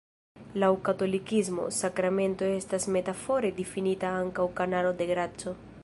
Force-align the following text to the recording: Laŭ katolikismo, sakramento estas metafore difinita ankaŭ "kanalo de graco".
Laŭ 0.61 0.69
katolikismo, 0.87 1.65
sakramento 1.81 2.49
estas 2.55 2.89
metafore 2.97 3.53
difinita 3.61 4.15
ankaŭ 4.23 4.49
"kanalo 4.63 4.99
de 5.03 5.13
graco". 5.15 5.57